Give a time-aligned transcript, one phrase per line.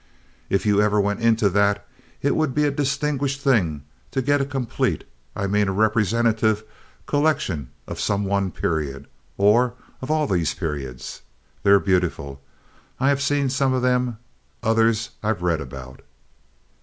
[0.49, 1.87] If you ever went into that,
[2.23, 8.25] it would be a distinguished thing to get a complete—I mean a representative—collection of some
[8.25, 9.05] one period,
[9.37, 11.21] or of all these periods.
[11.61, 12.41] They are beautiful.
[12.99, 14.17] I have seen some of them,
[14.63, 16.01] others I've read about."